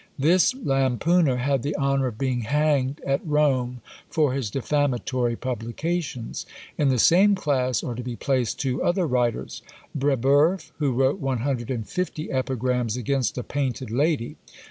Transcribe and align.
This 0.17 0.55
lampooner 0.55 1.37
had 1.37 1.61
the 1.61 1.75
honour 1.77 2.07
of 2.07 2.17
being 2.17 2.41
hanged 2.41 2.99
at 3.05 3.21
Rome 3.23 3.81
for 4.09 4.33
his 4.33 4.49
defamatory 4.49 5.35
publications. 5.35 6.47
In 6.75 6.89
the 6.89 6.97
same 6.97 7.35
class 7.35 7.83
are 7.83 7.93
to 7.93 8.01
be 8.01 8.15
placed 8.15 8.59
two 8.59 8.81
other 8.81 9.05
writers. 9.05 9.61
Brebeuf, 9.93 10.71
who 10.79 10.91
wrote 10.91 11.19
one 11.19 11.41
hundred 11.41 11.69
and 11.69 11.87
fifty 11.87 12.31
epigrams 12.31 12.97
against 12.97 13.37
a 13.37 13.43
painted 13.43 13.91
lady. 13.91 14.37